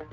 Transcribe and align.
Xin 0.00 0.08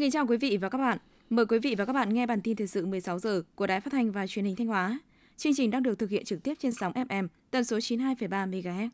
kính 0.00 0.10
chào 0.10 0.26
quý 0.26 0.36
vị 0.36 0.56
và 0.56 0.68
các 0.68 0.78
bạn. 0.78 0.98
Mời 1.30 1.46
quý 1.46 1.58
vị 1.58 1.74
và 1.74 1.84
các 1.84 1.92
bạn 1.92 2.14
nghe 2.14 2.26
bản 2.26 2.40
tin 2.40 2.56
thời 2.56 2.66
sự 2.66 2.86
16 2.86 3.18
giờ 3.18 3.42
của 3.54 3.66
Đài 3.66 3.80
Phát 3.80 3.92
thanh 3.92 4.12
và 4.12 4.26
Truyền 4.26 4.44
hình 4.44 4.56
Thanh 4.56 4.66
Hóa. 4.66 4.98
Chương 5.36 5.52
trình 5.56 5.70
đang 5.70 5.82
được 5.82 5.98
thực 5.98 6.10
hiện 6.10 6.24
trực 6.24 6.42
tiếp 6.42 6.54
trên 6.58 6.72
sóng 6.72 6.92
FM 6.92 7.28
tần 7.50 7.64
số 7.64 7.78
92,3 7.78 8.50
MHz. 8.50 8.88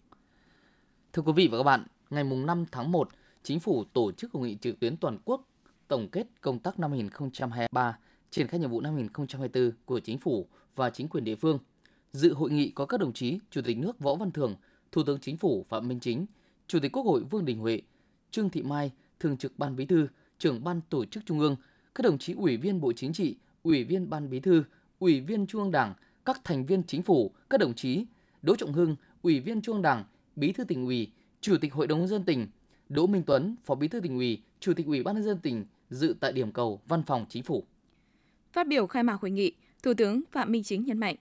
Thưa 1.12 1.22
quý 1.22 1.32
vị 1.36 1.48
và 1.52 1.58
các 1.58 1.64
bạn, 1.64 1.84
ngày 2.10 2.24
5 2.24 2.64
tháng 2.72 2.92
1, 2.92 3.08
Chính 3.42 3.60
phủ 3.60 3.84
tổ 3.84 4.12
chức 4.12 4.32
hội 4.32 4.48
nghị 4.48 4.56
trực 4.60 4.80
tuyến 4.80 4.96
toàn 4.96 5.18
quốc 5.24 5.48
tổng 5.88 6.08
kết 6.08 6.26
công 6.40 6.58
tác 6.58 6.78
năm 6.78 6.90
2023, 6.90 7.98
triển 8.30 8.46
khai 8.46 8.60
nhiệm 8.60 8.70
vụ 8.70 8.80
năm 8.80 8.94
2024 8.94 9.72
của 9.84 10.00
Chính 10.00 10.18
phủ 10.18 10.46
và 10.76 10.90
chính 10.90 11.08
quyền 11.08 11.24
địa 11.24 11.36
phương. 11.36 11.58
Dự 12.12 12.32
hội 12.32 12.50
nghị 12.50 12.70
có 12.70 12.86
các 12.86 13.00
đồng 13.00 13.12
chí 13.12 13.38
Chủ 13.50 13.60
tịch 13.62 13.78
nước 13.78 13.98
Võ 13.98 14.14
Văn 14.14 14.30
Thưởng, 14.30 14.56
Thủ 14.92 15.02
tướng 15.02 15.20
Chính 15.20 15.36
phủ 15.36 15.66
Phạm 15.68 15.88
Minh 15.88 16.00
Chính, 16.00 16.26
Chủ 16.66 16.78
tịch 16.80 16.92
Quốc 16.92 17.02
hội 17.02 17.24
Vương 17.30 17.44
Đình 17.44 17.58
Huệ, 17.58 17.80
Trương 18.30 18.50
Thị 18.50 18.62
Mai, 18.62 18.92
Thường 19.20 19.36
trực 19.36 19.58
Ban 19.58 19.76
Bí 19.76 19.86
thư, 19.86 20.08
Trưởng 20.38 20.64
Ban 20.64 20.80
Tổ 20.90 21.04
chức 21.04 21.26
Trung 21.26 21.40
ương, 21.40 21.56
các 21.94 22.02
đồng 22.02 22.18
chí 22.18 22.32
Ủy 22.32 22.56
viên 22.56 22.80
Bộ 22.80 22.92
Chính 22.92 23.12
trị, 23.12 23.36
Ủy 23.62 23.84
viên 23.84 24.10
Ban 24.10 24.30
Bí 24.30 24.40
thư, 24.40 24.64
Ủy 24.98 25.20
viên 25.20 25.46
Trung 25.46 25.62
ương 25.62 25.70
Đảng, 25.70 25.94
các 26.24 26.40
thành 26.44 26.66
viên 26.66 26.82
Chính 26.82 27.02
phủ, 27.02 27.30
các 27.50 27.60
đồng 27.60 27.74
chí 27.74 28.06
Đỗ 28.42 28.56
Trọng 28.56 28.72
Hưng, 28.72 28.96
Ủy 29.22 29.40
viên 29.40 29.62
Trung 29.62 29.74
ương 29.74 29.82
Đảng, 29.82 30.04
Bí 30.36 30.52
thư 30.52 30.64
tỉnh 30.64 30.84
ủy, 30.86 31.12
Chủ 31.40 31.56
tịch 31.60 31.72
Hội 31.72 31.86
đồng 31.86 31.98
nhân 31.98 32.08
dân 32.08 32.24
tỉnh, 32.24 32.46
Đỗ 32.88 33.06
Minh 33.06 33.22
Tuấn, 33.26 33.56
Phó 33.64 33.74
Bí 33.74 33.88
thư 33.88 34.00
tỉnh 34.00 34.16
ủy, 34.16 34.42
Chủ 34.60 34.72
tịch 34.74 34.86
Ủy 34.86 35.02
ban 35.02 35.14
nhân 35.14 35.24
dân 35.24 35.38
tỉnh 35.38 35.64
dự 35.90 36.14
tại 36.20 36.32
điểm 36.32 36.52
cầu 36.52 36.80
Văn 36.86 37.02
phòng 37.02 37.26
Chính 37.28 37.42
phủ. 37.42 37.64
Phát 38.52 38.66
biểu 38.66 38.86
khai 38.86 39.02
mạc 39.02 39.20
hội 39.20 39.30
nghị, 39.30 39.52
Thủ 39.82 39.94
tướng 39.94 40.20
Phạm 40.32 40.52
Minh 40.52 40.62
Chính 40.62 40.84
nhấn 40.84 40.98
mạnh, 40.98 41.16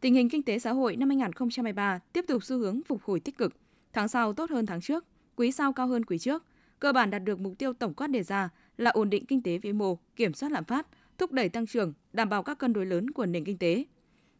tình 0.00 0.14
hình 0.14 0.28
kinh 0.28 0.42
tế 0.42 0.58
xã 0.58 0.72
hội 0.72 0.96
năm 0.96 1.08
2023 1.08 1.98
tiếp 2.12 2.24
tục 2.28 2.44
xu 2.44 2.58
hướng 2.58 2.80
phục 2.82 3.02
hồi 3.02 3.20
tích 3.20 3.38
cực, 3.38 3.54
tháng 3.92 4.08
sau 4.08 4.32
tốt 4.32 4.50
hơn 4.50 4.66
tháng 4.66 4.80
trước, 4.80 5.04
quý 5.36 5.52
sau 5.52 5.72
cao 5.72 5.86
hơn 5.86 6.04
quý 6.04 6.18
trước, 6.18 6.44
cơ 6.78 6.92
bản 6.92 7.10
đạt 7.10 7.24
được 7.24 7.40
mục 7.40 7.58
tiêu 7.58 7.72
tổng 7.72 7.94
quát 7.94 8.06
đề 8.06 8.22
ra 8.22 8.48
là 8.76 8.90
ổn 8.90 9.10
định 9.10 9.26
kinh 9.26 9.42
tế 9.42 9.58
vĩ 9.58 9.72
mô, 9.72 9.98
kiểm 10.16 10.34
soát 10.34 10.52
lạm 10.52 10.64
phát, 10.64 10.86
thúc 11.18 11.32
đẩy 11.32 11.48
tăng 11.48 11.66
trưởng, 11.66 11.92
đảm 12.12 12.28
bảo 12.28 12.42
các 12.42 12.58
cân 12.58 12.72
đối 12.72 12.86
lớn 12.86 13.10
của 13.10 13.26
nền 13.26 13.44
kinh 13.44 13.58
tế. 13.58 13.84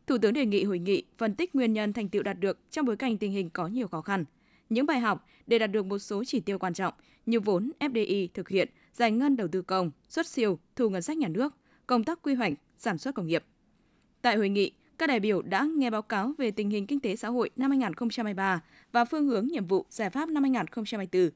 Thủ 0.06 0.18
tướng 0.18 0.32
đề 0.32 0.46
nghị 0.46 0.64
hội 0.64 0.78
nghị 0.78 1.04
phân 1.18 1.34
tích 1.34 1.54
nguyên 1.54 1.72
nhân 1.72 1.92
thành 1.92 2.08
tựu 2.08 2.22
đạt 2.22 2.40
được 2.40 2.58
trong 2.70 2.86
bối 2.86 2.96
cảnh 2.96 3.18
tình 3.18 3.32
hình 3.32 3.50
có 3.50 3.66
nhiều 3.66 3.88
khó 3.88 4.00
khăn, 4.00 4.24
những 4.68 4.86
bài 4.86 5.00
học 5.00 5.26
để 5.46 5.58
đạt 5.58 5.72
được 5.72 5.86
một 5.86 5.98
số 5.98 6.24
chỉ 6.24 6.40
tiêu 6.40 6.58
quan 6.58 6.74
trọng 6.74 6.94
như 7.26 7.40
vốn 7.40 7.70
FDI 7.80 8.28
thực 8.34 8.48
hiện, 8.48 8.68
giải 8.92 9.10
ngân 9.10 9.36
đầu 9.36 9.48
tư 9.48 9.62
công, 9.62 9.90
xuất 10.08 10.26
siêu, 10.26 10.58
thu 10.76 10.88
ngân 10.88 11.02
sách 11.02 11.18
nhà 11.18 11.28
nước, 11.28 11.54
công 11.90 12.04
tác 12.04 12.22
quy 12.22 12.34
hoạch, 12.34 12.52
sản 12.76 12.98
xuất 12.98 13.14
công 13.14 13.26
nghiệp. 13.26 13.44
Tại 14.22 14.36
hội 14.36 14.48
nghị, 14.48 14.72
các 14.98 15.06
đại 15.06 15.20
biểu 15.20 15.42
đã 15.42 15.68
nghe 15.76 15.90
báo 15.90 16.02
cáo 16.02 16.32
về 16.38 16.50
tình 16.50 16.70
hình 16.70 16.86
kinh 16.86 17.00
tế 17.00 17.16
xã 17.16 17.28
hội 17.28 17.50
năm 17.56 17.70
2023 17.70 18.60
và 18.92 19.04
phương 19.04 19.26
hướng 19.26 19.46
nhiệm 19.46 19.66
vụ 19.66 19.86
giải 19.90 20.10
pháp 20.10 20.28
năm 20.28 20.42
2024. 20.42 21.30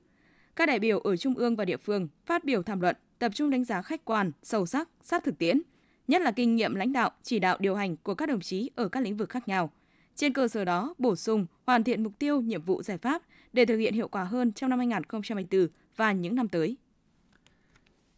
Các 0.57 0.67
đại 0.67 0.79
biểu 0.79 0.99
ở 0.99 1.17
trung 1.17 1.35
ương 1.35 1.57
và 1.57 1.65
địa 1.65 1.77
phương 1.77 2.09
phát 2.27 2.45
biểu 2.45 2.63
tham 2.63 2.81
luận, 2.81 2.97
tập 3.19 3.33
trung 3.35 3.51
đánh 3.51 3.65
giá 3.65 3.83
khách 3.83 4.05
quan, 4.05 4.33
sâu 4.43 4.67
sắc, 4.67 4.89
sát 5.03 5.25
thực 5.25 5.39
tiễn, 5.39 5.63
nhất 6.09 6.23
là 6.23 6.31
kinh 6.31 6.57
nghiệm 6.57 6.75
lãnh 6.75 6.93
đạo, 6.93 7.11
chỉ 7.23 7.39
đạo 7.39 7.57
điều 7.61 7.75
hành 7.75 7.97
của 7.97 8.15
các 8.15 8.29
đồng 8.29 8.41
chí 8.41 8.71
ở 8.75 8.89
các 8.89 9.01
lĩnh 9.01 9.17
vực 9.17 9.29
khác 9.29 9.49
nhau. 9.49 9.71
Trên 10.17 10.33
cơ 10.33 10.49
sở 10.49 10.65
đó, 10.65 10.95
bổ 10.99 11.17
sung, 11.17 11.47
hoàn 11.67 11.85
thiện 11.85 12.03
mục 12.03 12.13
tiêu, 12.19 12.41
nhiệm 12.41 12.63
vụ 12.63 12.83
giải 12.83 12.99
pháp 12.99 13.23
để 13.53 13.65
thực 13.65 13.77
hiện 13.77 13.95
hiệu 13.95 14.09
quả 14.09 14.25
hơn 14.25 14.53
trong 14.53 14.71
năm 14.71 14.79
2024 14.79 15.69
và 15.97 16.13
những 16.13 16.35
năm 16.35 16.49
tới. 16.49 16.77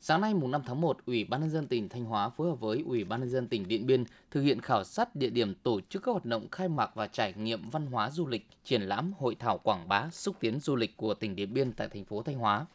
Sáng 0.08 0.20
nay 0.20 0.34
mùng 0.34 0.50
5 0.50 0.62
tháng 0.66 0.80
1, 0.80 0.98
Ủy 1.06 1.24
ban 1.24 1.40
nhân 1.40 1.50
dân 1.50 1.66
tỉnh 1.66 1.88
Thanh 1.88 2.04
Hóa 2.04 2.28
phối 2.28 2.48
hợp 2.48 2.60
với 2.60 2.82
Ủy 2.86 3.04
ban 3.04 3.20
nhân 3.20 3.28
dân 3.28 3.48
tỉnh 3.48 3.68
Điện 3.68 3.86
Biên 3.86 4.04
thực 4.30 4.40
hiện 4.40 4.60
khảo 4.60 4.84
sát 4.84 5.16
địa 5.16 5.30
điểm 5.30 5.54
tổ 5.54 5.80
chức 5.80 6.02
các 6.02 6.12
hoạt 6.12 6.24
động 6.24 6.48
khai 6.52 6.68
mạc 6.68 6.90
và 6.94 7.06
trải 7.06 7.34
nghiệm 7.36 7.70
văn 7.70 7.86
hóa 7.86 8.10
du 8.10 8.26
lịch, 8.26 8.46
triển 8.64 8.82
lãm, 8.82 9.12
hội 9.18 9.34
thảo 9.34 9.58
quảng 9.58 9.88
bá, 9.88 10.10
xúc 10.10 10.36
tiến 10.40 10.60
du 10.60 10.76
lịch 10.76 10.96
của 10.96 11.14
tỉnh 11.14 11.36
Điện 11.36 11.54
Biên 11.54 11.72
tại 11.72 11.88
thành 11.88 12.04
phố 12.04 12.22
Thanh 12.22 12.38
Hóa. 12.38 12.66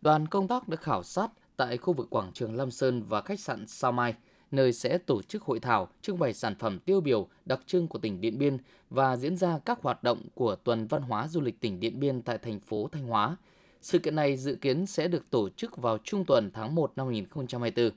Đoàn 0.00 0.26
công 0.26 0.48
tác 0.48 0.68
đã 0.68 0.76
khảo 0.76 1.02
sát 1.02 1.30
tại 1.56 1.76
khu 1.76 1.92
vực 1.92 2.06
quảng 2.10 2.32
trường 2.32 2.54
Lam 2.54 2.70
Sơn 2.70 3.02
và 3.08 3.20
khách 3.20 3.40
sạn 3.40 3.66
Sao 3.66 3.92
Mai, 3.92 4.14
nơi 4.50 4.72
sẽ 4.72 4.98
tổ 4.98 5.22
chức 5.22 5.42
hội 5.42 5.60
thảo 5.60 5.88
trưng 6.02 6.18
bày 6.18 6.34
sản 6.34 6.54
phẩm 6.54 6.78
tiêu 6.78 7.00
biểu 7.00 7.28
đặc 7.44 7.60
trưng 7.66 7.88
của 7.88 7.98
tỉnh 7.98 8.20
Điện 8.20 8.38
Biên 8.38 8.58
và 8.90 9.16
diễn 9.16 9.36
ra 9.36 9.58
các 9.64 9.82
hoạt 9.82 10.02
động 10.02 10.22
của 10.34 10.56
tuần 10.56 10.86
văn 10.86 11.02
hóa 11.02 11.28
du 11.28 11.40
lịch 11.40 11.60
tỉnh 11.60 11.80
Điện 11.80 12.00
Biên 12.00 12.22
tại 12.22 12.38
thành 12.38 12.60
phố 12.60 12.88
Thanh 12.92 13.06
Hóa– 13.06 13.36
sự 13.80 13.98
kiện 13.98 14.14
này 14.14 14.36
dự 14.36 14.54
kiến 14.54 14.86
sẽ 14.86 15.08
được 15.08 15.30
tổ 15.30 15.48
chức 15.48 15.76
vào 15.76 15.98
trung 15.98 16.24
tuần 16.24 16.50
tháng 16.54 16.74
1 16.74 16.92
năm 16.96 17.06
2024. 17.06 17.90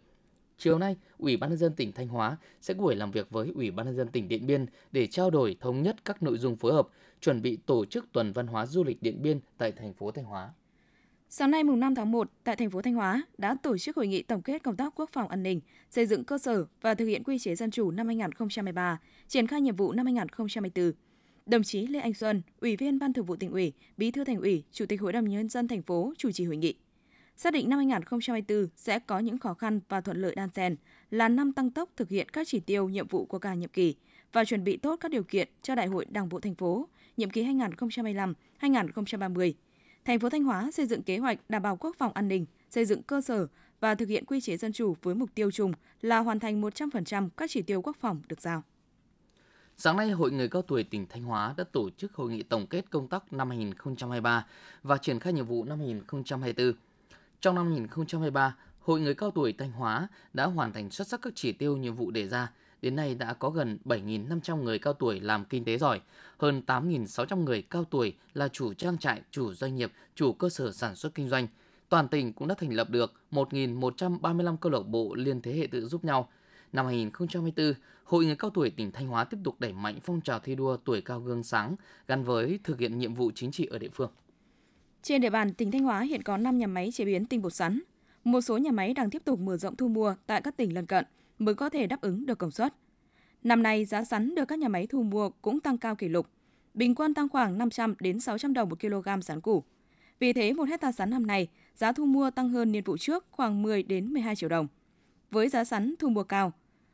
Chiều 0.58 0.80
nay, 0.80 0.96
Ủy 1.18 1.38
ban 1.38 1.50
nhân 1.50 1.60
dân 1.60 1.74
tỉnh 1.74 1.92
Thanh 1.92 2.08
Hóa 2.08 2.38
sẽ 2.62 2.74
buổi 2.74 2.96
làm 2.96 3.12
việc 3.12 3.30
với 3.30 3.52
Ủy 3.56 3.72
ban 3.72 3.86
nhân 3.86 3.96
dân 3.96 4.08
tỉnh 4.08 4.28
Điện 4.28 4.48
Biên 4.48 4.66
để 4.92 5.08
trao 5.08 5.30
đổi 5.30 5.58
thống 5.60 5.84
nhất 5.84 6.06
các 6.06 6.24
nội 6.24 6.38
dung 6.38 6.56
phối 6.56 6.74
hợp, 6.74 6.88
chuẩn 7.22 7.42
bị 7.42 7.58
tổ 7.66 7.86
chức 7.86 8.12
tuần 8.12 8.34
văn 8.34 8.48
hóa 8.48 8.66
du 8.66 8.84
lịch 8.84 9.02
Điện 9.02 9.22
Biên 9.22 9.40
tại 9.58 9.72
thành 9.72 9.94
phố 9.94 10.12
Thanh 10.12 10.26
Hóa. 10.26 10.50
Sáng 11.30 11.52
nay 11.52 11.64
mùng 11.64 11.80
5 11.80 11.96
tháng 11.96 12.12
1 12.12 12.30
tại 12.44 12.56
thành 12.56 12.70
phố 12.70 12.82
Thanh 12.82 12.94
Hóa 12.94 13.24
đã 13.38 13.56
tổ 13.64 13.78
chức 13.78 13.96
hội 13.96 14.08
nghị 14.08 14.22
tổng 14.22 14.42
kết 14.42 14.64
công 14.64 14.76
tác 14.76 14.94
quốc 14.96 15.10
phòng 15.14 15.28
an 15.28 15.44
ninh, 15.44 15.62
xây 15.90 16.06
dựng 16.06 16.24
cơ 16.24 16.38
sở 16.38 16.66
và 16.82 16.94
thực 16.94 17.06
hiện 17.06 17.24
quy 17.24 17.40
chế 17.40 17.56
dân 17.56 17.72
chủ 17.72 17.92
năm 17.92 18.08
2023, 18.08 19.00
triển 19.28 19.48
khai 19.48 19.62
nhiệm 19.62 19.76
vụ 19.76 19.92
năm 19.92 20.06
2024 20.06 20.92
Đồng 21.46 21.64
chí 21.64 21.88
Lê 21.88 22.00
Anh 22.00 22.14
Xuân, 22.14 22.42
Ủy 22.62 22.76
viên 22.76 23.00
Ban 23.00 23.14
Thường 23.14 23.26
vụ 23.26 23.36
tỉnh 23.36 23.52
ủy, 23.52 23.74
Bí 23.98 24.12
thư 24.12 24.24
Thành 24.24 24.42
ủy, 24.42 24.64
Chủ 24.72 24.86
tịch 24.86 25.02
Hội 25.02 25.14
đồng 25.14 25.30
nhân 25.30 25.50
dân 25.50 25.68
thành 25.68 25.81
phố 25.81 26.14
chủ 26.18 26.31
trì 26.31 26.46
hội 26.46 26.58
nghị. 26.58 26.76
Xác 27.36 27.54
định 27.54 27.70
năm 27.70 27.78
2024 27.78 28.68
sẽ 28.76 29.00
có 29.00 29.20
những 29.20 29.38
khó 29.38 29.53
khăn 29.53 29.80
và 29.90 30.02
thuận 30.02 30.22
lợi 30.22 30.36
đan 30.36 30.50
xen, 30.50 30.76
là 31.12 31.30
năm 31.30 31.53
tăng 31.53 31.72
tốc 31.72 31.90
thực 31.96 32.09
hiện 32.09 32.30
các 32.30 32.48
chỉ 32.48 32.59
tiêu 32.59 32.90
nhiệm 32.90 33.08
vụ 33.08 33.26
của 33.26 33.40
cả 33.40 33.53
nhiệm 33.53 33.70
kỳ 33.70 33.96
và 34.32 34.46
chuẩn 34.46 34.64
bị 34.64 34.78
tốt 34.78 34.96
các 34.96 35.12
điều 35.12 35.24
kiện 35.24 35.50
cho 35.62 35.76
Đại 35.76 35.88
hội 35.88 36.06
Đảng 36.09 36.30
bộ 36.30 36.40
thành 36.40 36.56
phố 36.56 36.90
nhiệm 37.18 37.30
kỳ 37.30 37.44
2025-2030. 37.44 39.53
Thành 40.06 40.20
phố 40.20 40.30
Thanh 40.30 40.44
Hóa 40.44 40.72
xây 40.72 40.86
dựng 40.86 41.03
kế 41.03 41.18
hoạch 41.18 41.40
đảm 41.50 41.62
bảo 41.62 41.78
quốc 41.78 41.96
phòng 42.00 42.12
an 42.14 42.28
ninh, 42.28 42.46
xây 42.70 42.86
dựng 42.86 43.03
cơ 43.03 43.22
sở 43.22 43.48
và 43.80 43.96
thực 43.96 44.09
hiện 44.09 44.26
quy 44.26 44.42
chế 44.42 44.58
dân 44.58 44.74
chủ 44.74 44.96
với 45.02 45.16
mục 45.16 45.30
tiêu 45.36 45.52
chung 45.52 45.72
là 46.02 46.20
hoàn 46.20 46.40
thành 46.40 46.62
100% 46.62 47.30
các 47.38 47.50
chỉ 47.50 47.62
tiêu 47.62 47.82
quốc 47.82 47.98
phòng 48.00 48.22
được 48.28 48.42
giao. 48.42 48.64
Sáng 49.78 49.97
nay, 49.97 50.11
Hội 50.11 50.31
người 50.31 50.47
cao 50.47 50.61
tuổi 50.61 50.84
tỉnh 50.84 51.06
Thanh 51.09 51.23
Hóa 51.23 51.53
đã 51.57 51.63
tổ 51.72 51.89
chức 51.89 52.13
hội 52.13 52.31
nghị 52.31 52.44
tổng 52.44 52.67
kết 52.67 52.85
công 52.89 53.07
tác 53.07 53.34
năm 53.34 53.50
2023 53.50 54.45
và 54.84 54.97
triển 54.97 55.19
khai 55.19 55.34
nhiệm 55.34 55.45
vụ 55.45 55.63
năm 55.63 55.79
2024. 55.79 56.73
Trong 57.41 57.56
năm 57.56 57.66
2023, 57.66 58.56
Hội 58.79 59.01
người 59.01 59.13
cao 59.13 59.31
tuổi 59.31 59.53
Thanh 59.53 59.72
Hóa 59.72 60.07
đã 60.34 60.45
hoàn 60.45 60.73
thành 60.73 60.91
xuất 60.91 61.07
sắc 61.07 61.22
các 61.22 61.34
chỉ 61.35 61.51
tiêu 61.51 61.78
nhiệm 61.78 61.95
vụ 61.95 62.11
đề 62.11 62.28
ra. 62.28 62.51
Đến 62.81 62.95
nay 62.95 63.16
đã 63.16 63.34
có 63.34 63.50
gần 63.50 63.78
7.500 63.85 64.63
người 64.63 64.79
cao 64.79 64.94
tuổi 64.94 65.19
làm 65.19 65.45
kinh 65.45 65.66
tế 65.66 65.78
giỏi, 65.78 66.01
hơn 66.38 66.61
8.600 66.67 67.44
người 67.44 67.61
cao 67.61 67.85
tuổi 67.90 68.16
là 68.34 68.47
chủ 68.47 68.73
trang 68.73 68.97
trại, 68.97 69.22
chủ 69.31 69.53
doanh 69.53 69.75
nghiệp, 69.75 69.91
chủ 70.16 70.34
cơ 70.34 70.50
sở 70.50 70.72
sản 70.72 70.95
xuất 70.95 71.16
kinh 71.16 71.29
doanh. 71.29 71.47
Toàn 71.90 72.07
tỉnh 72.07 72.34
cũng 72.34 72.47
đã 72.47 72.55
thành 72.57 72.73
lập 72.73 72.90
được 72.90 73.13
1.135 73.31 74.57
câu 74.57 74.72
lạc 74.72 74.88
bộ 74.88 75.16
liên 75.16 75.41
thế 75.41 75.53
hệ 75.53 75.67
tự 75.67 75.88
giúp 75.88 76.05
nhau– 76.05 76.29
Năm 76.73 76.85
2024, 76.85 77.73
Hội 78.03 78.25
người 78.25 78.35
cao 78.35 78.50
tuổi 78.50 78.69
tỉnh 78.69 78.91
Thanh 78.91 79.07
Hóa 79.07 79.23
tiếp 79.23 79.38
tục 79.44 79.56
đẩy 79.59 79.73
mạnh 79.73 80.00
phong 80.03 80.22
trào 80.22 80.39
thi 80.39 80.56
đua 80.56 80.78
tuổi 80.78 81.01
cao 81.01 81.19
gương 81.19 81.44
sáng 81.44 81.75
gắn 82.07 82.23
với 82.23 82.59
thực 82.63 82.79
hiện 82.79 82.97
nhiệm 82.97 83.13
vụ 83.13 83.31
chính 83.35 83.51
trị 83.51 83.66
ở 83.66 83.79
địa 83.79 83.89
phương. 83.89 84.11
Trên 85.01 85.22
địa 85.22 85.29
bàn 85.29 85.53
tỉnh 85.53 85.72
Thanh 85.72 85.84
Hóa 85.84 86.01
hiện 86.01 86.23
có 86.23 86.38
5 86.38 86.57
nhà 86.57 86.67
máy 86.67 86.91
chế 86.94 87.06
biến 87.06 87.25
tinh 87.25 87.41
bột 87.41 87.53
sắn. 87.53 87.81
Một 88.23 88.41
số 88.41 88.57
nhà 88.57 88.72
máy 88.72 88.94
đang 88.94 89.09
tiếp 89.09 89.22
tục 89.25 89.39
mở 89.39 89.57
rộng 89.57 89.75
thu 89.75 89.88
mua 89.88 90.16
tại 90.28 90.41
các 90.41 90.57
tỉnh 90.57 90.73
lân 90.73 90.85
cận 90.85 91.06
mới 91.39 91.56
có 91.56 91.69
thể 91.69 91.88
đáp 91.88 92.01
ứng 92.01 92.25
được 92.25 92.38
công 92.38 92.51
suất. 92.51 92.73
Năm 93.44 93.63
nay, 93.63 93.85
giá 93.85 94.03
sắn 94.03 94.35
được 94.35 94.45
các 94.45 94.59
nhà 94.59 94.67
máy 94.67 94.88
thu 94.88 95.03
mua 95.03 95.29
cũng 95.29 95.59
tăng 95.59 95.78
cao 95.78 95.95
kỷ 95.95 96.07
lục, 96.09 96.28
bình 96.73 96.95
quân 96.95 97.13
tăng 97.13 97.29
khoảng 97.29 97.57
500 97.57 97.95
đến 98.00 98.19
600 98.19 98.53
đồng 98.53 98.69
một 98.69 98.79
kg 98.79 99.22
sắn 99.22 99.41
củ. 99.41 99.63
Vì 100.19 100.34
thế, 100.34 100.53
một 100.53 100.69
hecta 100.69 100.91
sắn 100.91 101.09
năm 101.09 101.28
nay, 101.28 101.47
giá 101.75 101.91
thu 101.91 102.05
mua 102.05 102.29
tăng 102.31 102.50
hơn 102.50 102.72
niên 102.72 102.84
vụ 102.84 102.97
trước 102.97 103.25
khoảng 103.31 103.61
10 103.61 103.84
đến 103.84 104.13
12 104.13 104.35
triệu 104.35 104.50
đồng. 104.50 104.67
Với 105.31 105.50
giá 105.50 105.63
sắn 105.63 105.95
thu 106.00 106.09
mua 106.09 106.23
cao, 106.23 106.53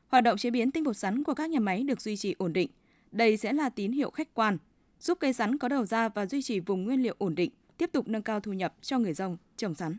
Hoạt 0.09 0.24
động 0.24 0.38
chế 0.38 0.50
biến 0.50 0.72
tinh 0.72 0.84
bột 0.84 0.97
sắn 0.97 1.23
của 1.23 1.34
các 1.34 1.50
nhà 1.50 1.59
máy 1.59 1.84
được 1.84 2.02
duy 2.02 2.17
trì 2.17 2.35
ổn 2.38 2.53
định. 2.53 2.70
Đây 3.11 3.38
sẽ 3.38 3.53
là 3.53 3.70
tín 3.70 3.91
hiệu 3.91 4.09
khách 4.09 4.34
quan, 4.34 4.58
giúp 5.00 5.17
cây 5.22 5.34
sắn 5.34 5.58
có 5.58 5.67
đầu 5.67 5.85
ra 5.85 6.09
và 6.09 6.26
duy 6.26 6.41
trì 6.41 6.59
vùng 6.59 6.84
nguyên 6.84 7.03
liệu 7.03 7.16
ổn 7.17 7.35
định, 7.35 7.52
tiếp 7.78 7.90
tục 7.94 8.08
nâng 8.08 8.22
cao 8.22 8.40
thu 8.40 8.53
nhập 8.53 8.73
cho 8.82 9.00
người 9.00 9.14
dân 9.14 9.38
trồng 9.58 9.76
sắn. 9.76 9.97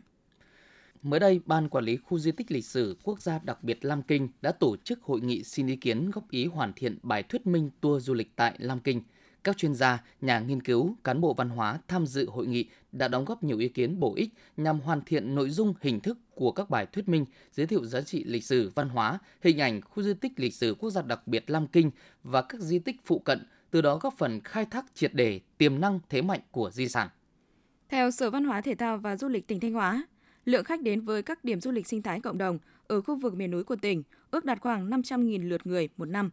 Mới 1.01 1.19
đây, 1.19 1.41
Ban 1.45 1.69
Quản 1.69 1.85
lý 1.85 1.97
Khu 1.97 2.19
di 2.19 2.31
tích 2.31 2.51
lịch 2.51 2.65
sử 2.65 2.97
quốc 3.03 3.21
gia 3.21 3.39
đặc 3.43 3.63
biệt 3.63 3.85
Lam 3.85 4.03
Kinh 4.03 4.29
đã 4.41 4.51
tổ 4.51 4.77
chức 4.77 5.01
hội 5.03 5.21
nghị 5.21 5.43
xin 5.43 5.67
ý 5.67 5.75
kiến 5.75 6.11
góp 6.11 6.31
ý 6.31 6.45
hoàn 6.45 6.73
thiện 6.73 6.97
bài 7.03 7.23
thuyết 7.23 7.47
minh 7.47 7.69
tour 7.81 8.05
du 8.05 8.13
lịch 8.13 8.35
tại 8.35 8.55
Lam 8.57 8.79
Kinh– 8.79 9.01
các 9.43 9.57
chuyên 9.57 9.75
gia, 9.75 10.03
nhà 10.21 10.39
nghiên 10.39 10.61
cứu, 10.61 10.95
cán 11.03 11.21
bộ 11.21 11.33
văn 11.33 11.49
hóa 11.49 11.79
tham 11.87 12.05
dự 12.05 12.29
hội 12.29 12.47
nghị 12.47 12.69
đã 12.91 13.07
đóng 13.07 13.25
góp 13.25 13.43
nhiều 13.43 13.57
ý 13.57 13.69
kiến 13.69 13.99
bổ 13.99 14.15
ích 14.15 14.29
nhằm 14.57 14.79
hoàn 14.79 15.01
thiện 15.01 15.35
nội 15.35 15.49
dung 15.49 15.73
hình 15.81 15.99
thức 15.99 16.17
của 16.35 16.51
các 16.51 16.69
bài 16.69 16.85
thuyết 16.85 17.09
minh, 17.09 17.25
giới 17.51 17.67
thiệu 17.67 17.85
giá 17.85 18.01
trị 18.01 18.23
lịch 18.23 18.43
sử, 18.43 18.71
văn 18.75 18.89
hóa, 18.89 19.19
hình 19.41 19.61
ảnh 19.61 19.81
khu 19.81 20.03
di 20.03 20.13
tích 20.13 20.39
lịch 20.39 20.53
sử 20.53 20.75
quốc 20.79 20.89
gia 20.89 21.01
đặc 21.01 21.27
biệt 21.27 21.49
Lam 21.49 21.67
Kinh 21.67 21.91
và 22.23 22.41
các 22.41 22.61
di 22.61 22.79
tích 22.79 22.95
phụ 23.05 23.19
cận, 23.19 23.47
từ 23.71 23.81
đó 23.81 23.97
góp 23.97 24.13
phần 24.17 24.41
khai 24.43 24.65
thác 24.65 24.85
triệt 24.95 25.13
để 25.13 25.39
tiềm 25.57 25.81
năng 25.81 25.99
thế 26.09 26.21
mạnh 26.21 26.41
của 26.51 26.69
di 26.73 26.87
sản. 26.87 27.09
Theo 27.89 28.11
Sở 28.11 28.29
Văn 28.29 28.43
hóa 28.43 28.61
Thể 28.61 28.75
thao 28.75 28.97
và 28.97 29.17
Du 29.17 29.27
lịch 29.27 29.47
tỉnh 29.47 29.59
Thanh 29.59 29.73
Hóa, 29.73 30.03
lượng 30.45 30.63
khách 30.63 30.81
đến 30.81 31.01
với 31.01 31.23
các 31.23 31.43
điểm 31.43 31.61
du 31.61 31.71
lịch 31.71 31.87
sinh 31.87 32.01
thái 32.01 32.19
cộng 32.19 32.37
đồng 32.37 32.59
ở 32.87 33.01
khu 33.01 33.15
vực 33.15 33.33
miền 33.33 33.51
núi 33.51 33.63
của 33.63 33.75
tỉnh 33.75 34.03
ước 34.31 34.45
đạt 34.45 34.61
khoảng 34.61 34.89
500.000 34.89 35.49
lượt 35.49 35.67
người 35.67 35.89
một 35.97 36.05
năm. 36.05 36.29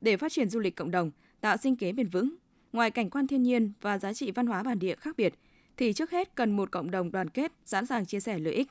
Để 0.00 0.16
phát 0.16 0.32
triển 0.32 0.48
du 0.48 0.60
lịch 0.60 0.76
cộng 0.76 0.90
đồng, 0.90 1.10
tạo 1.40 1.56
sinh 1.56 1.76
kế 1.76 1.92
bền 1.92 2.08
vững, 2.08 2.34
ngoài 2.72 2.90
cảnh 2.90 3.10
quan 3.10 3.26
thiên 3.26 3.42
nhiên 3.42 3.72
và 3.80 3.98
giá 3.98 4.12
trị 4.12 4.30
văn 4.30 4.46
hóa 4.46 4.62
bản 4.62 4.78
địa 4.78 4.94
khác 4.94 5.16
biệt, 5.16 5.34
thì 5.76 5.92
trước 5.92 6.10
hết 6.10 6.34
cần 6.34 6.56
một 6.56 6.70
cộng 6.70 6.90
đồng 6.90 7.12
đoàn 7.12 7.30
kết, 7.30 7.52
sẵn 7.64 7.86
sàng 7.86 8.06
chia 8.06 8.20
sẻ 8.20 8.38
lợi 8.38 8.54
ích. 8.54 8.68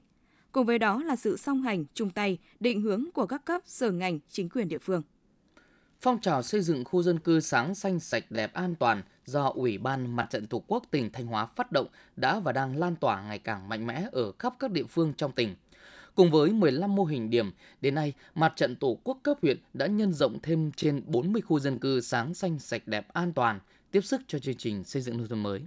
Cùng 0.52 0.66
với 0.66 0.80
đó 0.80 1.04
là 1.04 1.16
sự 1.16 1.38
song 1.38 1.62
hành, 1.62 1.86
chung 1.94 2.10
tay, 2.10 2.38
định 2.60 2.82
hướng 2.82 3.06
của 3.14 3.26
các 3.26 3.46
cấp, 3.46 3.62
sở 3.66 3.92
ngành, 3.92 4.20
chính 4.30 4.50
quyền 4.50 4.68
địa 4.68 4.78
phương. 4.78 5.02
Phong 6.02 6.22
trào 6.22 6.44
xây 6.44 6.62
dựng 6.62 6.84
khu 6.86 7.04
dân 7.04 7.20
cư 7.20 7.40
sáng 7.40 7.76
xanh 7.76 8.00
sạch 8.00 8.24
đẹp 8.30 8.54
an 8.54 8.76
toàn 8.76 9.02
do 9.26 9.52
Ủy 9.56 9.78
ban 9.78 10.16
Mặt 10.16 10.28
trận 10.30 10.48
Tổ 10.48 10.64
quốc 10.68 10.84
tỉnh 10.92 11.12
Thanh 11.12 11.26
Hóa 11.26 11.46
phát 11.46 11.72
động 11.72 11.88
đã 12.16 12.40
và 12.40 12.52
đang 12.52 12.78
lan 12.78 12.96
tỏa 12.96 13.22
ngày 13.22 13.40
càng 13.40 13.70
mạnh 13.70 13.88
mẽ 13.88 14.08
ở 14.12 14.32
khắp 14.40 14.54
các 14.60 14.72
địa 14.72 14.84
phương 14.84 15.14
trong 15.18 15.32
tỉnh. 15.32 15.56
Cùng 16.16 16.32
với 16.32 16.50
15 16.50 16.96
mô 16.96 17.06
hình 17.06 17.30
điểm, 17.30 17.52
đến 17.82 17.96
nay, 17.96 18.14
Mặt 18.36 18.54
trận 18.56 18.76
Tổ 18.76 18.98
quốc 19.04 19.18
cấp 19.24 19.38
huyện 19.42 19.58
đã 19.74 19.88
nhân 19.88 20.14
rộng 20.14 20.40
thêm 20.44 20.72
trên 20.72 21.02
40 21.06 21.42
khu 21.42 21.60
dân 21.60 21.80
cư 21.80 22.02
sáng 22.02 22.34
xanh 22.34 22.60
sạch 22.60 22.88
đẹp 22.88 23.08
an 23.14 23.34
toàn, 23.34 23.60
tiếp 23.92 24.02
sức 24.02 24.22
cho 24.28 24.40
chương 24.40 24.56
trình 24.56 24.84
xây 24.84 25.02
dựng 25.02 25.18
nông 25.18 25.28
thôn 25.28 25.44
mới. 25.44 25.62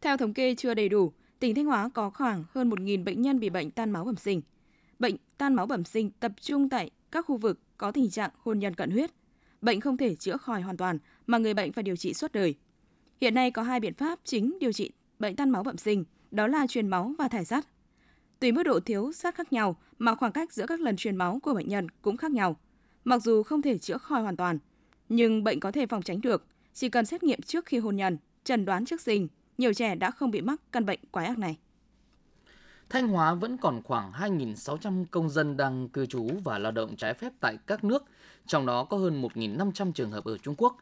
Theo 0.00 0.16
thống 0.16 0.34
kê 0.34 0.54
chưa 0.54 0.74
đầy 0.74 0.88
đủ, 0.88 1.12
tỉnh 1.38 1.54
Thanh 1.54 1.64
Hóa 1.64 1.88
có 1.94 2.10
khoảng 2.10 2.44
hơn 2.50 2.70
1.000 2.70 3.04
bệnh 3.04 3.22
nhân 3.22 3.40
bị 3.40 3.50
bệnh 3.50 3.70
tan 3.70 3.90
máu 3.90 4.04
bẩm 4.04 4.16
sinh. 4.16 4.42
Bệnh 4.98 5.16
tan 5.38 5.54
máu 5.54 5.66
bẩm 5.66 5.84
sinh 5.84 6.10
tập 6.10 6.32
trung 6.40 6.68
tại 6.68 6.90
các 7.10 7.26
khu 7.26 7.36
vực 7.36 7.60
có 7.76 7.90
tình 7.90 8.10
trạng 8.10 8.30
hôn 8.38 8.58
nhân 8.58 8.74
cận 8.74 8.90
huyết. 8.90 9.10
Bệnh 9.60 9.80
không 9.80 9.96
thể 9.96 10.14
chữa 10.14 10.36
khỏi 10.36 10.62
hoàn 10.62 10.76
toàn 10.76 10.98
mà 11.26 11.38
người 11.38 11.54
bệnh 11.54 11.72
phải 11.72 11.84
điều 11.84 11.96
trị 11.96 12.14
suốt 12.14 12.32
đời. 12.32 12.54
Hiện 13.20 13.34
nay 13.34 13.50
có 13.50 13.62
hai 13.62 13.80
biện 13.80 13.94
pháp 13.94 14.18
chính 14.24 14.58
điều 14.60 14.72
trị 14.72 14.90
bệnh 15.18 15.36
tan 15.36 15.50
máu 15.50 15.62
bẩm 15.62 15.76
sinh, 15.76 16.04
đó 16.30 16.46
là 16.46 16.66
truyền 16.66 16.88
máu 16.88 17.14
và 17.18 17.28
thải 17.28 17.44
sắt. 17.44 17.66
Tùy 18.40 18.52
mức 18.52 18.62
độ 18.62 18.80
thiếu 18.80 19.12
sắt 19.12 19.34
khác 19.34 19.52
nhau 19.52 19.76
mà 19.98 20.14
khoảng 20.14 20.32
cách 20.32 20.52
giữa 20.52 20.66
các 20.66 20.80
lần 20.80 20.96
truyền 20.96 21.16
máu 21.16 21.38
của 21.42 21.54
bệnh 21.54 21.68
nhân 21.68 21.86
cũng 22.02 22.16
khác 22.16 22.32
nhau. 22.32 22.56
Mặc 23.04 23.22
dù 23.22 23.42
không 23.42 23.62
thể 23.62 23.78
chữa 23.78 23.98
khỏi 23.98 24.22
hoàn 24.22 24.36
toàn, 24.36 24.58
nhưng 25.08 25.44
bệnh 25.44 25.60
có 25.60 25.72
thể 25.72 25.86
phòng 25.86 26.02
tránh 26.02 26.20
được, 26.20 26.46
chỉ 26.74 26.88
cần 26.88 27.06
xét 27.06 27.22
nghiệm 27.22 27.42
trước 27.42 27.66
khi 27.66 27.78
hôn 27.78 27.96
nhân, 27.96 28.18
chẩn 28.44 28.64
đoán 28.64 28.84
trước 28.84 29.00
sinh, 29.00 29.28
nhiều 29.58 29.74
trẻ 29.74 29.94
đã 29.94 30.10
không 30.10 30.30
bị 30.30 30.40
mắc 30.40 30.60
căn 30.72 30.86
bệnh 30.86 31.00
quái 31.10 31.26
ác 31.26 31.38
này. 31.38 31.58
Thanh 32.88 33.08
Hóa 33.08 33.34
vẫn 33.34 33.56
còn 33.56 33.82
khoảng 33.82 34.12
2.600 34.12 35.04
công 35.10 35.30
dân 35.30 35.56
đang 35.56 35.88
cư 35.88 36.06
trú 36.06 36.28
và 36.44 36.58
lao 36.58 36.72
động 36.72 36.96
trái 36.96 37.14
phép 37.14 37.32
tại 37.40 37.58
các 37.66 37.84
nước, 37.84 38.04
trong 38.46 38.66
đó 38.66 38.84
có 38.84 38.96
hơn 38.96 39.22
1.500 39.22 39.92
trường 39.92 40.10
hợp 40.10 40.24
ở 40.24 40.38
Trung 40.38 40.54
Quốc. 40.58 40.76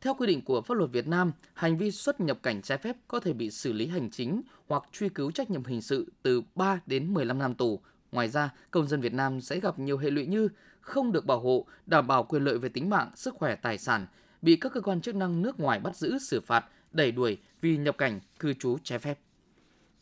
Theo 0.00 0.14
quy 0.14 0.26
định 0.26 0.42
của 0.44 0.62
pháp 0.62 0.74
luật 0.74 0.90
Việt 0.90 1.06
Nam, 1.06 1.32
hành 1.54 1.78
vi 1.78 1.90
xuất 1.90 2.20
nhập 2.20 2.38
cảnh 2.42 2.62
trái 2.62 2.78
phép 2.78 2.96
có 3.08 3.20
thể 3.20 3.32
bị 3.32 3.50
xử 3.50 3.72
lý 3.72 3.86
hành 3.86 4.10
chính 4.10 4.42
hoặc 4.68 4.82
truy 4.92 5.08
cứu 5.08 5.30
trách 5.30 5.50
nhiệm 5.50 5.64
hình 5.64 5.82
sự 5.82 6.12
từ 6.22 6.42
3 6.54 6.80
đến 6.86 7.14
15 7.14 7.38
năm 7.38 7.54
tù. 7.54 7.80
Ngoài 8.12 8.28
ra, 8.28 8.50
công 8.70 8.88
dân 8.88 9.00
Việt 9.00 9.14
Nam 9.14 9.40
sẽ 9.40 9.60
gặp 9.60 9.78
nhiều 9.78 9.98
hệ 9.98 10.10
lụy 10.10 10.26
như 10.26 10.48
không 10.80 11.12
được 11.12 11.26
bảo 11.26 11.40
hộ, 11.40 11.66
đảm 11.86 12.06
bảo 12.06 12.24
quyền 12.24 12.44
lợi 12.44 12.58
về 12.58 12.68
tính 12.68 12.90
mạng, 12.90 13.10
sức 13.16 13.34
khỏe, 13.34 13.54
tài 13.54 13.78
sản, 13.78 14.06
bị 14.42 14.56
các 14.56 14.72
cơ 14.72 14.80
quan 14.80 15.00
chức 15.00 15.14
năng 15.14 15.42
nước 15.42 15.60
ngoài 15.60 15.80
bắt 15.80 15.96
giữ, 15.96 16.18
xử 16.18 16.40
phạt, 16.40 16.64
đẩy 16.92 17.12
đuổi 17.12 17.38
vì 17.60 17.76
nhập 17.76 17.98
cảnh, 17.98 18.20
cư 18.38 18.54
trú 18.54 18.78
trái 18.82 18.98
phép. 18.98 19.18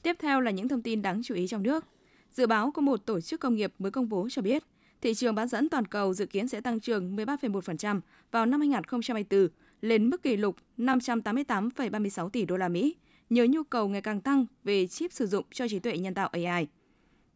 Tiếp 0.03 0.17
theo 0.19 0.41
là 0.41 0.51
những 0.51 0.69
thông 0.69 0.83
tin 0.83 1.03
đáng 1.03 1.23
chú 1.25 1.35
ý 1.35 1.47
trong 1.47 1.63
nước. 1.63 1.85
Dự 2.31 2.47
báo 2.47 2.71
của 2.71 2.81
một 2.81 3.07
tổ 3.07 3.21
chức 3.21 3.41
công 3.41 3.55
nghiệp 3.55 3.73
mới 3.79 3.91
công 3.91 4.09
bố 4.09 4.29
cho 4.31 4.43
biết, 4.43 4.65
thị 5.01 5.15
trường 5.15 5.35
bán 5.35 5.49
dẫn 5.49 5.69
toàn 5.69 5.85
cầu 5.85 6.15
dự 6.15 6.27
kiến 6.27 6.49
sẽ 6.49 6.61
tăng 6.61 6.81
trưởng 6.81 7.17
13,1% 7.17 8.01
vào 8.31 8.47
năm 8.47 8.61
2024 8.61 9.49
lên 9.81 10.11
mức 10.11 10.23
kỷ 10.23 10.37
lục 10.37 10.57
588,36 10.79 12.29
tỷ 12.29 12.45
đô 12.45 12.57
la 12.57 12.69
Mỹ, 12.69 12.97
nhờ 13.31 13.47
nhu 13.51 13.63
cầu 13.63 13.89
ngày 13.89 14.03
càng 14.03 14.21
tăng 14.21 14.47
về 14.65 14.87
chip 14.87 15.13
sử 15.13 15.27
dụng 15.27 15.45
cho 15.53 15.69
trí 15.69 15.79
tuệ 15.79 15.99
nhân 15.99 16.15
tạo 16.15 16.29
AI. 16.33 16.67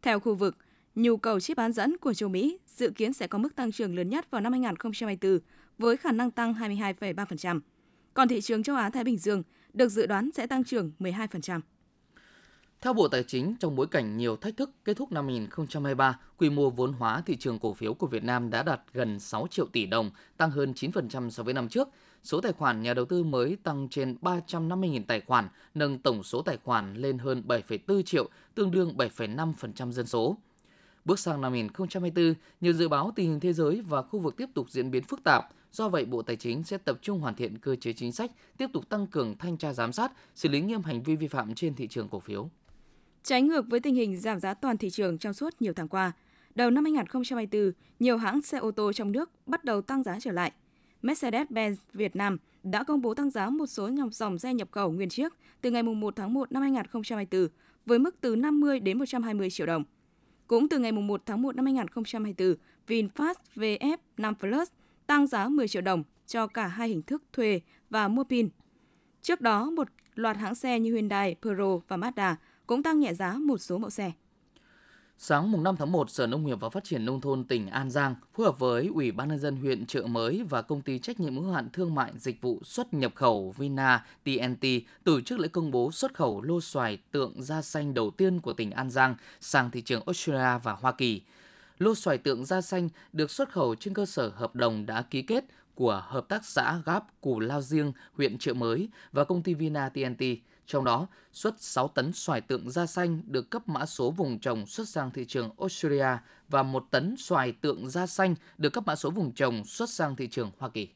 Theo 0.03 0.21
khu 0.21 0.35
vực, 0.35 0.57
nhu 0.95 1.17
cầu 1.17 1.41
chip 1.41 1.57
bán 1.57 1.73
dẫn 1.73 1.97
của 1.99 2.15
châu 2.15 2.29
Mỹ 2.29 2.59
dự 2.67 2.91
kiến 2.91 3.13
sẽ 3.13 3.27
có 3.27 3.39
mức 3.39 3.57
tăng 3.57 3.73
trưởng 3.73 3.95
lớn 3.95 4.09
nhất 4.09 4.31
vào 4.31 4.41
năm 4.41 4.53
2024 4.53 5.39
với 5.83 5.97
khả 5.97 6.13
năng 6.13 6.31
tăng 6.31 6.55
22,3%. 6.55 7.61
Còn 8.15 8.29
thị 8.29 8.41
trường 8.41 8.63
châu 8.63 8.77
Á 8.77 8.91
Thái 8.91 9.05
Bình 9.05 9.19
Dương 9.19 9.43
được 9.73 9.89
dự 9.89 10.07
đoán 10.07 10.31
sẽ 10.35 10.47
tăng 10.47 10.65
trưởng 10.65 10.93
12%. 10.99 11.61
Theo 12.81 12.93
Bộ 12.93 13.09
Tài 13.09 13.23
chính, 13.23 13.57
trong 13.61 13.77
bối 13.77 13.87
cảnh 13.87 14.17
nhiều 14.17 14.37
thách 14.37 14.57
thức 14.57 14.71
kết 14.85 14.97
thúc 14.97 15.13
năm 15.13 15.27
2023, 15.27 16.19
quy 16.39 16.51
mô 16.51 16.71
vốn 16.71 16.93
hóa 16.93 17.23
thị 17.27 17.37
trường 17.37 17.59
cổ 17.59 17.75
phiếu 17.75 17.95
của 17.95 18.07
Việt 18.07 18.25
Nam 18.25 18.51
đã 18.51 18.63
đạt 18.63 18.81
gần 18.93 19.21
6 19.21 19.47
triệu 19.51 19.67
tỷ 19.67 19.87
đồng, 19.87 20.11
tăng 20.37 20.51
hơn 20.51 20.73
9% 20.77 21.31
so 21.31 21.43
với 21.43 21.55
năm 21.55 21.69
trước. 21.69 21.89
Số 22.23 22.41
tài 22.41 22.53
khoản 22.53 22.83
nhà 22.83 22.95
đầu 22.95 23.05
tư 23.05 23.25
mới 23.25 23.57
tăng 23.63 23.89
trên 23.89 24.17
350.000 24.23 25.03
tài 25.07 25.21
khoản, 25.21 25.49
nâng 25.75 25.99
tổng 25.99 26.23
số 26.23 26.43
tài 26.43 26.57
khoản 26.65 26.95
lên 26.95 27.19
hơn 27.19 27.43
7,4 27.49 28.03
triệu, 28.03 28.29
tương 28.55 28.71
đương 28.71 28.97
7,5% 28.97 29.91
dân 29.91 30.07
số. 30.07 30.37
Bước 31.05 31.19
sang 31.19 31.41
năm 31.41 31.53
2024, 31.53 32.35
nhiều 32.61 32.73
dự 32.73 32.89
báo 32.89 33.13
tình 33.17 33.31
hình 33.31 33.41
thế 33.41 33.53
giới 33.53 33.81
và 33.81 34.03
khu 34.03 34.19
vực 34.19 34.37
tiếp 34.37 34.49
tục 34.55 34.71
diễn 34.71 34.91
biến 34.91 35.03
phức 35.05 35.25
tạp. 35.25 35.49
Do 35.73 35.89
vậy, 35.89 36.05
Bộ 36.05 36.23
Tài 36.23 36.37
chính 36.37 36.65
sẽ 36.65 36.79
tập 36.79 36.99
trung 37.03 37.21
hoàn 37.21 37.35
thiện 37.35 37.59
cơ 37.59 37.77
chế 37.77 37.93
chính 37.93 38.13
sách, 38.13 38.31
tiếp 38.57 38.67
tục 38.73 38.89
tăng 38.89 39.07
cường 39.07 39.39
thanh 39.39 39.57
tra 39.57 39.73
giám 39.73 39.93
sát, 39.93 40.13
xử 40.35 40.49
lý 40.49 40.61
nghiêm 40.61 40.83
hành 40.83 41.03
vi 41.03 41.17
vi 41.17 41.29
phạm 41.29 41.55
trên 41.55 41.75
thị 41.75 41.89
trường 41.89 42.09
cổ 42.09 42.21
phiếu. 42.21 42.51
Trái 43.23 43.43
ngược 43.43 43.65
với 43.69 43.81
tình 43.81 43.95
hình 43.95 44.17
giảm 44.17 44.41
giá 44.41 44.55
toàn 44.55 44.77
thị 44.79 44.91
trường 44.91 45.19
trong 45.19 45.35
suốt 45.35 45.55
nhiều 45.61 45.73
tháng 45.77 45.89
qua, 45.89 46.13
đầu 46.55 46.71
năm 46.71 46.85
2024, 46.85 47.73
nhiều 47.99 48.17
hãng 48.17 48.43
xe 48.43 48.59
ô 48.59 48.71
tô 48.71 48.93
trong 48.93 49.13
nước 49.13 49.31
bắt 49.47 49.65
đầu 49.65 49.83
tăng 49.83 50.03
giá 50.03 50.21
trở 50.21 50.33
lại. 50.33 50.53
Mercedes-Benz 51.03 51.75
Việt 51.93 52.17
Nam 52.17 52.39
đã 52.63 52.85
công 52.85 53.03
bố 53.03 53.15
tăng 53.15 53.31
giá 53.31 53.51
một 53.51 53.67
số 53.67 53.91
dòng 54.13 54.39
xe 54.39 54.55
nhập 54.55 54.69
khẩu 54.71 54.91
nguyên 54.91 55.09
chiếc 55.09 55.33
từ 55.61 55.71
ngày 55.71 55.83
1 55.83 56.17
tháng 56.17 56.35
1 56.35 56.53
năm 56.53 56.63
2024 56.63 57.49
với 57.87 57.99
mức 57.99 58.17
từ 58.21 58.37
50 58.37 58.81
đến 58.81 58.99
120 58.99 59.51
triệu 59.51 59.67
đồng. 59.67 59.85
Cũng 60.47 60.69
từ 60.69 60.79
ngày 60.79 60.93
1 60.93 61.23
tháng 61.27 61.43
1 61.43 61.57
năm 61.57 61.65
2024, 61.65 62.55
VinFast 62.87 63.35
VF 63.55 63.97
5 64.17 64.35
Plus 64.35 64.69
tăng 65.07 65.27
giá 65.27 65.49
10 65.49 65.69
triệu 65.69 65.83
đồng 65.83 66.03
cho 66.27 66.47
cả 66.47 66.67
hai 66.67 66.89
hình 66.89 67.03
thức 67.03 67.23
thuê 67.33 67.61
và 67.91 68.09
mua 68.09 68.25
pin. 68.25 68.49
Trước 69.23 69.41
đó, 69.41 69.71
một 69.71 69.89
loạt 70.15 70.37
hãng 70.37 70.55
xe 70.55 70.81
như 70.81 70.95
Hyundai, 70.95 71.37
Pro 71.43 71.79
và 71.89 71.97
Mazda 71.97 72.35
cũng 72.67 72.83
tăng 72.83 73.01
nhẹ 73.01 73.15
giá 73.15 73.33
một 73.33 73.59
số 73.59 73.79
mẫu 73.79 73.91
xe. 73.91 74.13
Sáng 75.19 75.53
mùng 75.53 75.63
5 75.63 75.77
tháng 75.77 75.93
1, 75.93 76.11
Sở 76.11 76.27
Nông 76.27 76.47
nghiệp 76.47 76.61
và 76.61 76.69
Phát 76.69 76.85
triển 76.85 77.05
Nông 77.05 77.21
thôn 77.21 77.45
tỉnh 77.45 77.67
An 77.67 77.91
Giang 77.91 78.15
phối 78.35 78.47
hợp 78.47 78.59
với 78.59 78.91
Ủy 78.95 79.13
ban 79.13 79.29
nhân 79.29 79.39
dân 79.39 79.57
huyện 79.57 79.87
Trợ 79.87 80.03
Mới 80.03 80.43
và 80.51 80.63
công 80.63 80.83
ty 80.83 80.99
trách 80.99 81.21
nhiệm 81.21 81.37
hữu 81.37 81.53
hạn 81.53 81.69
thương 81.73 81.95
mại 81.95 82.13
dịch 82.17 82.41
vụ 82.41 82.61
xuất 82.65 82.95
nhập 82.95 83.13
khẩu 83.15 83.55
Vina 83.57 84.05
TNT 84.25 84.67
tổ 85.05 85.21
chức 85.21 85.39
lễ 85.39 85.49
công 85.49 85.71
bố 85.71 85.93
xuất 85.93 86.15
khẩu 86.15 86.43
lô 86.43 86.61
xoài 86.61 86.99
tượng 87.11 87.43
da 87.43 87.63
xanh 87.63 87.95
đầu 87.95 88.11
tiên 88.11 88.41
của 88.41 88.53
tỉnh 88.53 88.71
An 88.71 88.91
Giang 88.91 89.15
sang 89.41 89.71
thị 89.71 89.83
trường 89.83 90.03
Australia 90.07 90.59
và 90.63 90.73
Hoa 90.73 90.93
Kỳ. 90.93 91.23
Lô 91.83 91.95
xoài 91.95 92.19
tượng 92.19 92.45
da 92.45 92.61
xanh 92.61 92.89
được 93.13 93.31
xuất 93.31 93.51
khẩu 93.51 93.75
trên 93.75 93.95
cơ 93.95 94.07
sở 94.07 94.29
hợp 94.29 94.57
đồng 94.57 94.87
đã 94.87 95.03
ký 95.03 95.23
kết 95.23 95.45
của 95.75 96.03
Hợp 96.07 96.29
tác 96.29 96.45
xã 96.45 96.81
Gáp 96.87 97.05
Củ 97.21 97.41
Lao 97.41 97.63
Riêng, 97.63 97.93
huyện 98.13 98.39
Trợ 98.39 98.55
Mới 98.55 98.89
và 99.13 99.25
công 99.25 99.43
ty 99.43 99.55
Vina 99.55 99.89
TNT– 99.89 100.23
trong 100.67 100.85
đó, 100.85 101.07
xuất 101.33 101.63
6 101.63 101.89
tấn 101.89 102.13
xoài 102.13 102.41
tượng 102.41 102.71
da 102.71 102.87
xanh 102.87 103.23
được 103.27 103.51
cấp 103.51 103.69
mã 103.69 103.87
số 103.87 104.11
vùng 104.11 104.39
trồng 104.39 104.67
xuất 104.67 104.89
sang 104.89 105.11
thị 105.11 105.25
trường 105.25 105.51
Australia 105.59 106.07
và 106.49 106.63
1 106.63 106.85
tấn 106.91 107.15
xoài 107.19 107.53
tượng 107.53 107.91
da 107.91 108.07
xanh 108.07 108.35
được 108.59 108.73
cấp 108.73 108.85
mã 108.87 108.97
số 108.97 109.11
vùng 109.11 109.33
trồng 109.33 109.65
xuất 109.65 109.91
sang 109.91 110.17
thị 110.17 110.29
trường 110.29 110.51
Hoa 110.59 110.69
Kỳ. 110.69 110.89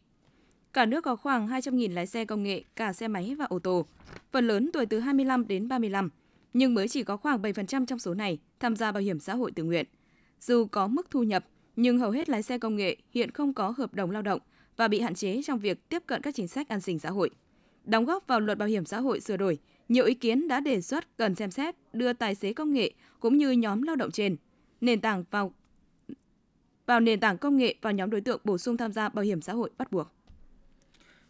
Cả 0.72 0.86
nước 0.86 1.04
có 1.04 1.16
khoảng 1.16 1.48
200.000 1.48 1.94
lái 1.94 2.06
xe 2.06 2.24
công 2.24 2.42
nghệ, 2.42 2.62
cả 2.76 2.92
xe 2.92 3.08
máy 3.08 3.34
và 3.38 3.44
ô 3.44 3.58
tô. 3.58 3.86
Phần 4.32 4.46
lớn 4.46 4.70
tuổi 4.72 4.86
từ 4.86 5.00
25 5.00 5.48
đến 5.48 5.68
35, 5.68 6.10
nhưng 6.54 6.74
mới 6.74 6.88
chỉ 6.88 7.04
có 7.04 7.16
khoảng 7.16 7.42
7% 7.42 7.86
trong 7.86 7.98
số 7.98 8.14
này 8.14 8.38
tham 8.60 8.76
gia 8.76 8.92
bảo 8.92 9.02
hiểm 9.02 9.20
xã 9.20 9.34
hội 9.34 9.52
tự 9.52 9.62
nguyện. 9.62 9.86
Dù 10.40 10.66
có 10.66 10.86
mức 10.86 11.10
thu 11.10 11.22
nhập, 11.22 11.44
nhưng 11.76 11.98
hầu 11.98 12.10
hết 12.10 12.28
lái 12.28 12.42
xe 12.42 12.58
công 12.58 12.76
nghệ 12.76 12.96
hiện 13.10 13.30
không 13.30 13.54
có 13.54 13.74
hợp 13.78 13.94
đồng 13.94 14.10
lao 14.10 14.22
động 14.22 14.40
và 14.76 14.88
bị 14.88 15.00
hạn 15.00 15.14
chế 15.14 15.40
trong 15.42 15.58
việc 15.58 15.88
tiếp 15.88 16.02
cận 16.06 16.22
các 16.22 16.34
chính 16.34 16.48
sách 16.48 16.68
an 16.68 16.80
sinh 16.80 16.98
xã 16.98 17.10
hội 17.10 17.30
đóng 17.86 18.04
góp 18.04 18.26
vào 18.26 18.40
luật 18.40 18.58
bảo 18.58 18.68
hiểm 18.68 18.84
xã 18.84 19.00
hội 19.00 19.20
sửa 19.20 19.36
đổi, 19.36 19.58
nhiều 19.88 20.04
ý 20.04 20.14
kiến 20.14 20.48
đã 20.48 20.60
đề 20.60 20.80
xuất 20.80 21.16
cần 21.16 21.34
xem 21.34 21.50
xét 21.50 21.74
đưa 21.92 22.12
tài 22.12 22.34
xế 22.34 22.52
công 22.52 22.72
nghệ 22.72 22.92
cũng 23.20 23.36
như 23.36 23.50
nhóm 23.50 23.82
lao 23.82 23.96
động 23.96 24.10
trên 24.10 24.36
nền 24.80 25.00
tảng 25.00 25.24
vào 25.30 25.52
vào 26.86 27.00
nền 27.00 27.20
tảng 27.20 27.38
công 27.38 27.56
nghệ 27.56 27.74
vào 27.82 27.92
nhóm 27.92 28.10
đối 28.10 28.20
tượng 28.20 28.40
bổ 28.44 28.58
sung 28.58 28.76
tham 28.76 28.92
gia 28.92 29.08
bảo 29.08 29.24
hiểm 29.24 29.40
xã 29.40 29.52
hội 29.52 29.70
bắt 29.78 29.92
buộc. 29.92 30.08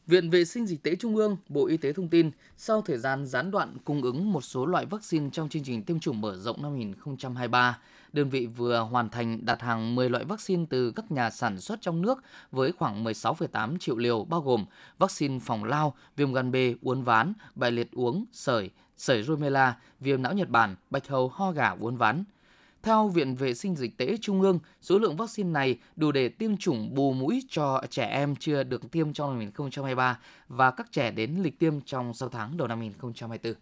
Viện 0.07 0.31
Vệ 0.31 0.45
sinh 0.45 0.67
Dịch 0.67 0.83
tễ 0.83 0.97
Trung 0.97 1.17
ương, 1.17 1.37
Bộ 1.49 1.67
Y 1.67 1.77
tế 1.77 1.93
thông 1.93 2.09
tin, 2.09 2.31
sau 2.57 2.83
thời 2.83 2.99
gian 2.99 3.27
gián 3.27 3.51
đoạn 3.51 3.77
cung 3.85 4.03
ứng 4.03 4.33
một 4.33 4.41
số 4.41 4.67
loại 4.67 4.87
vaccine 4.87 5.29
trong 5.33 5.49
chương 5.49 5.63
trình 5.63 5.83
tiêm 5.83 6.01
chủng 6.01 6.21
mở 6.21 6.37
rộng 6.37 6.63
năm 6.63 6.73
2023, 6.73 7.79
đơn 8.13 8.29
vị 8.29 8.47
vừa 8.47 8.81
hoàn 8.81 9.09
thành 9.09 9.45
đặt 9.45 9.63
hàng 9.63 9.95
10 9.95 10.11
loại 10.11 10.25
vaccine 10.25 10.65
từ 10.71 10.91
các 10.91 11.13
nhà 11.13 11.31
sản 11.31 11.61
xuất 11.61 11.81
trong 11.81 12.03
nước 12.03 12.23
với 12.51 12.73
khoảng 12.73 13.05
16,8 13.05 13.79
triệu 13.79 13.97
liều 13.97 14.25
bao 14.25 14.41
gồm 14.41 14.65
vaccine 14.99 15.39
phòng 15.39 15.65
lao, 15.65 15.95
viêm 16.17 16.33
gan 16.33 16.53
B, 16.53 16.57
uốn 16.83 17.03
ván, 17.03 17.33
bại 17.55 17.71
liệt 17.71 17.93
uống, 17.93 18.25
sởi, 18.33 18.71
sởi 18.97 19.23
rubella, 19.23 19.77
viêm 20.01 20.23
não 20.23 20.33
Nhật 20.33 20.49
Bản, 20.49 20.77
bạch 20.91 21.09
hầu 21.09 21.29
ho 21.29 21.53
gà 21.53 21.77
uốn 21.81 21.97
ván. 21.97 22.25
Theo 22.83 23.09
Viện 23.09 23.35
Vệ 23.35 23.55
sinh 23.55 23.77
Dịch 23.77 23.97
tễ 23.97 24.17
Trung 24.21 24.41
ương, 24.41 24.59
số 24.81 24.99
lượng 24.99 25.17
vaccine 25.17 25.51
này 25.51 25.79
đủ 25.97 26.13
để 26.13 26.29
tiêm 26.29 26.57
chủng 26.57 26.95
bù 26.95 27.13
mũi 27.13 27.43
cho 27.49 27.83
trẻ 27.91 28.07
em 28.07 28.37
chưa 28.37 28.63
được 28.63 28.91
tiêm 28.91 29.13
trong 29.13 29.31
năm 29.31 29.39
2023 29.39 30.19
và 30.49 30.71
các 30.71 30.93
trẻ 30.93 31.11
đến 31.11 31.37
lịch 31.43 31.59
tiêm 31.59 31.81
trong 31.81 32.15
6 32.15 32.29
tháng 32.29 32.57
đầu 32.57 32.69
năm 32.69 32.79
2024. 32.79 33.55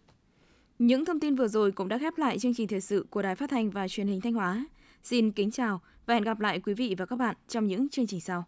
Những 0.78 1.04
thông 1.04 1.20
tin 1.20 1.34
vừa 1.34 1.48
rồi 1.48 1.72
cũng 1.72 1.88
đã 1.88 1.98
khép 1.98 2.18
lại 2.18 2.38
chương 2.38 2.54
trình 2.54 2.68
thời 2.68 2.80
sự 2.80 3.06
của 3.10 3.22
Đài 3.22 3.34
Phát 3.34 3.50
thanh 3.50 3.70
và 3.70 3.88
Truyền 3.88 4.06
hình 4.06 4.20
Thanh 4.20 4.34
Hóa. 4.34 4.66
Xin 5.02 5.32
kính 5.32 5.50
chào 5.50 5.80
và 6.06 6.14
hẹn 6.14 6.22
gặp 6.22 6.40
lại 6.40 6.60
quý 6.60 6.74
vị 6.74 6.94
và 6.98 7.06
các 7.06 7.16
bạn 7.16 7.36
trong 7.48 7.66
những 7.66 7.88
chương 7.88 8.06
trình 8.06 8.20
sau. 8.20 8.44